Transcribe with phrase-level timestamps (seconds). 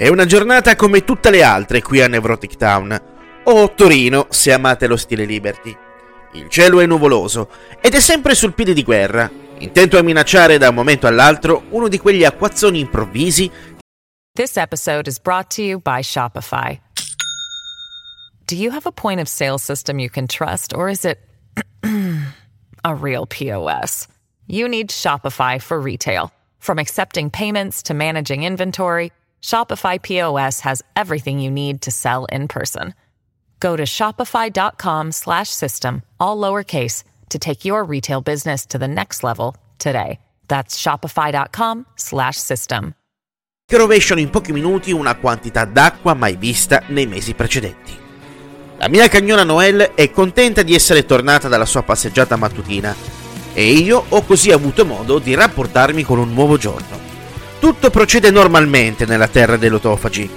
[0.00, 2.98] È una giornata come tutte le altre qui a Nevrotic Town,
[3.44, 5.76] o Torino se amate lo stile Liberty.
[6.32, 7.50] Il cielo è nuvoloso
[7.82, 11.88] ed è sempre sul piede di guerra, intento a minacciare da un momento all'altro uno
[11.88, 13.50] di quegli acquazzoni improvvisi.
[14.32, 16.80] This episode is brought to you by Shopify.
[18.46, 21.18] Do you have a point of sale system you can trust, or is it
[22.84, 24.08] a real POS?
[24.46, 26.32] You need Shopify for retail.
[26.58, 32.46] From accepting payments to managing inventory, Shopify POS has everything you need to sell in
[32.46, 32.94] person.
[33.58, 39.22] Go to shopify.com slash system, all lowercase, to take your retail business to the next
[39.22, 40.18] level today.
[40.48, 42.94] That's shopify.com slash system.
[43.70, 47.96] che rovesciano in pochi minuti una quantità d'acqua mai vista nei mesi precedenti.
[48.78, 52.92] La mia cagnona Noel è contenta di essere tornata dalla sua passeggiata mattutina
[53.52, 56.99] e io ho così avuto modo di rapportarmi con un nuovo giorno.
[57.60, 60.30] Tutto procede normalmente nella terra dei lotofagi,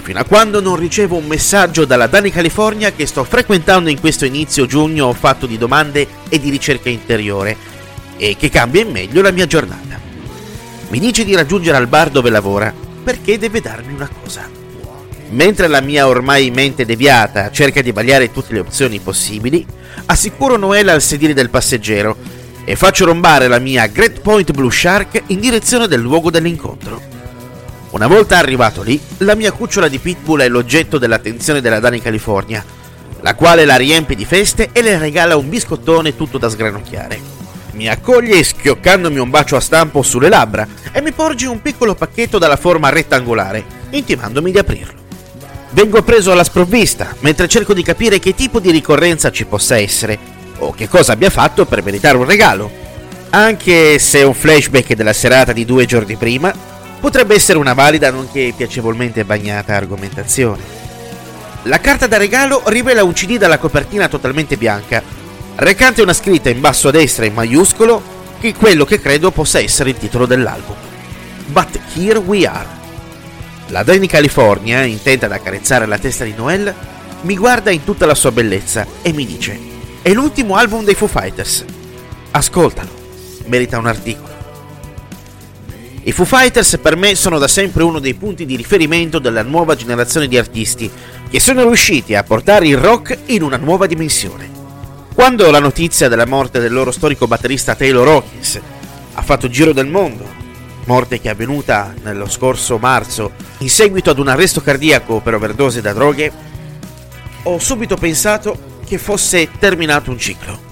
[0.00, 4.24] fino a quando non ricevo un messaggio dalla Dani California che sto frequentando in questo
[4.24, 7.56] inizio giugno fatto di domande e di ricerca interiore
[8.16, 9.98] e che cambia in meglio la mia giornata.
[10.90, 12.72] Mi dice di raggiungere al bar dove lavora
[13.02, 14.48] perché deve darmi una cosa.
[15.30, 19.66] Mentre la mia ormai mente deviata cerca di vagliare tutte le opzioni possibili,
[20.06, 22.37] assicuro Noella al sedile del passeggero
[22.68, 27.00] e faccio rombare la mia Great Point Blue Shark in direzione del luogo dell'incontro.
[27.92, 32.62] Una volta arrivato lì, la mia cucciola di pitbull è l'oggetto dell'attenzione della Dani California,
[33.22, 37.18] la quale la riempie di feste e le regala un biscottone tutto da sgranocchiare.
[37.70, 42.36] Mi accoglie schioccandomi un bacio a stampo sulle labbra e mi porge un piccolo pacchetto
[42.36, 45.00] dalla forma rettangolare, intimandomi di aprirlo.
[45.70, 50.36] Vengo preso alla sprovvista mentre cerco di capire che tipo di ricorrenza ci possa essere
[50.58, 52.70] o che cosa abbia fatto per meritare un regalo.
[53.30, 56.52] Anche se un flashback della serata di due giorni prima
[57.00, 60.62] potrebbe essere una valida nonché piacevolmente bagnata argomentazione.
[61.64, 65.02] La carta da regalo rivela un CD dalla copertina totalmente bianca,
[65.56, 68.00] recante una scritta in basso a destra in maiuscolo
[68.40, 70.76] che quello che credo possa essere il titolo dell'album.
[71.46, 72.76] But Here We Are.
[73.68, 76.72] La Danny California, intenta ad accarezzare la testa di Noel,
[77.22, 79.58] mi guarda in tutta la sua bellezza e mi dice:
[80.08, 81.66] È l'ultimo album dei Foo Fighters.
[82.30, 82.88] Ascoltalo,
[83.44, 84.32] merita un articolo.
[86.04, 89.74] I Foo Fighters per me sono da sempre uno dei punti di riferimento della nuova
[89.74, 90.90] generazione di artisti
[91.28, 94.48] che sono riusciti a portare il rock in una nuova dimensione.
[95.12, 98.58] Quando la notizia della morte del loro storico batterista Taylor Hawkins
[99.12, 100.24] ha fatto giro del mondo,
[100.86, 105.82] morte che è avvenuta nello scorso marzo in seguito ad un arresto cardiaco per overdose
[105.82, 106.32] da droghe,
[107.42, 110.66] ho subito pensato che fosse terminato un ciclo.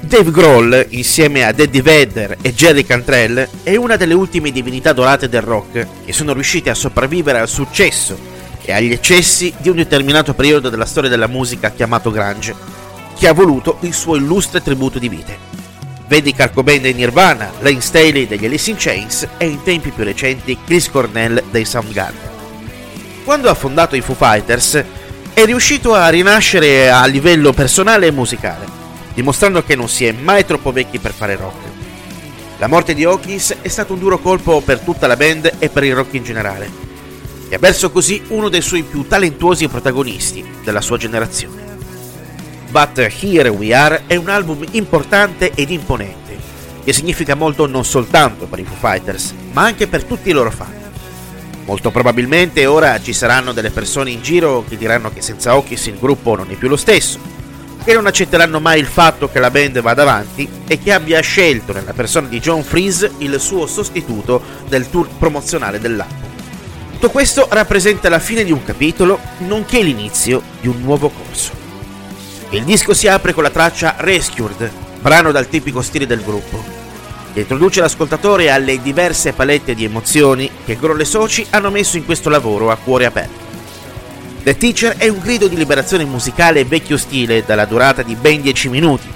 [0.00, 5.28] Dave Grohl, insieme ad Eddie Vedder e Jerry Cantrell, è una delle ultime divinità dorate
[5.28, 8.16] del rock che sono riuscite a sopravvivere al successo
[8.62, 12.54] e agli eccessi di un determinato periodo della storia della musica chiamato Grunge,
[13.18, 15.38] che ha voluto il suo illustre tributo di vite.
[16.06, 20.04] Vedi Kurt Cobain dei Nirvana, Lane Staley degli Alice in Chains e in tempi più
[20.04, 22.30] recenti Chris Cornell dei Soundgarden.
[23.24, 24.84] Quando ha fondato i Foo Fighters
[25.34, 28.66] è riuscito a rinascere a livello personale e musicale,
[29.14, 31.56] dimostrando che non si è mai troppo vecchi per fare rock.
[32.58, 35.82] La morte di Hawkins è stato un duro colpo per tutta la band e per
[35.82, 36.70] il rock in generale
[37.48, 41.62] e ha perso così uno dei suoi più talentuosi protagonisti della sua generazione.
[42.70, 46.38] But Here We Are è un album importante ed imponente,
[46.84, 50.52] che significa molto non soltanto per i Foo Fighters, ma anche per tutti i loro
[50.52, 50.83] fan.
[51.64, 55.98] Molto probabilmente ora ci saranno delle persone in giro che diranno che senza Hawkins il
[55.98, 57.18] gruppo non è più lo stesso,
[57.82, 61.72] che non accetteranno mai il fatto che la band vada avanti e che abbia scelto
[61.72, 66.32] nella persona di John Freeze il suo sostituto del tour promozionale dell'album.
[66.92, 71.52] Tutto questo rappresenta la fine di un capitolo, nonché l'inizio di un nuovo corso.
[72.50, 74.70] Il disco si apre con la traccia Rescued,
[75.00, 76.83] brano dal tipico stile del gruppo,
[77.34, 82.30] che introduce l'ascoltatore alle diverse palette di emozioni che Grolle Soci hanno messo in questo
[82.30, 83.42] lavoro a cuore aperto.
[84.44, 88.68] The Teacher è un grido di liberazione musicale vecchio stile dalla durata di ben 10
[88.68, 89.08] minuti,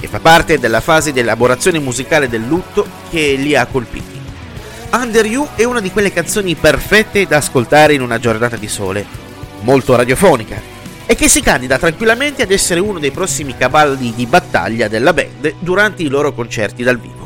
[0.00, 4.20] che fa parte della fase di elaborazione musicale del lutto che li ha colpiti.
[4.92, 9.04] Under You è una di quelle canzoni perfette da ascoltare in una giornata di sole,
[9.60, 10.60] molto radiofonica,
[11.04, 15.54] e che si candida tranquillamente ad essere uno dei prossimi cavalli di battaglia della band
[15.58, 17.21] durante i loro concerti dal vivo.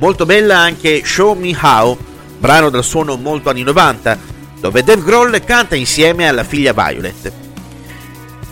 [0.00, 1.98] Molto bella anche Show Me How,
[2.38, 4.16] brano dal suono molto anni 90,
[4.60, 7.32] dove Dave Grohl canta insieme alla figlia Violet.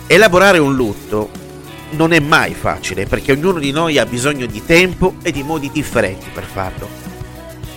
[0.07, 1.29] Elaborare un lutto
[1.91, 5.71] non è mai facile perché ognuno di noi ha bisogno di tempo e di modi
[5.71, 6.89] differenti per farlo.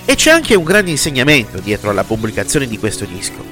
[0.05, 3.45] E c'è anche un grande insegnamento dietro alla pubblicazione di questo disco.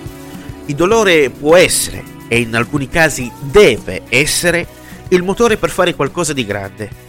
[0.66, 4.66] Il dolore può essere, e in alcuni casi deve essere,
[5.10, 7.06] il motore per fare qualcosa di grande.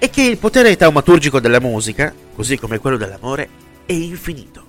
[0.00, 3.48] E che il potere taumaturgico della musica, così come quello dell'amore,
[3.84, 4.66] è infinito.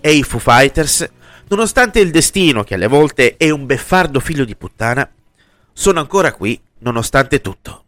[0.00, 1.08] E i Foo Fighters,
[1.48, 5.08] nonostante il destino che alle volte è un beffardo figlio di puttana,
[5.72, 7.81] sono ancora qui nonostante tutto.